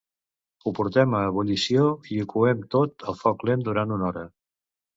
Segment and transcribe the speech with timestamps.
[0.61, 1.85] Ho portem a ebullició
[2.17, 4.29] i ho coem tot a foc lent durant una hora.